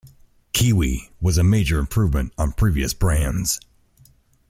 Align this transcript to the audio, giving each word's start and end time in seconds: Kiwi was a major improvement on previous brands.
Kiwi 0.53 1.11
was 1.21 1.37
a 1.37 1.43
major 1.43 1.77
improvement 1.77 2.33
on 2.35 2.53
previous 2.53 2.91
brands. 2.91 3.59